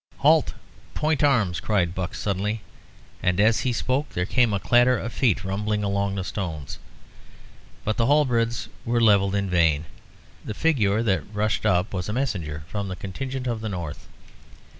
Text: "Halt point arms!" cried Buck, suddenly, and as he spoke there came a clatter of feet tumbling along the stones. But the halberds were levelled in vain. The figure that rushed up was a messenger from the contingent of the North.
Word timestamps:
"Halt 0.17 0.55
point 0.95 1.23
arms!" 1.23 1.59
cried 1.59 1.93
Buck, 1.93 2.15
suddenly, 2.15 2.61
and 3.21 3.39
as 3.39 3.59
he 3.59 3.71
spoke 3.71 4.09
there 4.09 4.25
came 4.25 4.51
a 4.51 4.59
clatter 4.59 4.97
of 4.97 5.13
feet 5.13 5.37
tumbling 5.43 5.83
along 5.83 6.15
the 6.15 6.23
stones. 6.23 6.79
But 7.83 7.97
the 7.97 8.07
halberds 8.07 8.67
were 8.83 8.99
levelled 8.99 9.35
in 9.35 9.47
vain. 9.47 9.85
The 10.43 10.55
figure 10.55 11.03
that 11.03 11.31
rushed 11.35 11.67
up 11.67 11.93
was 11.93 12.09
a 12.09 12.13
messenger 12.13 12.63
from 12.67 12.87
the 12.87 12.95
contingent 12.95 13.45
of 13.45 13.61
the 13.61 13.69
North. 13.69 14.07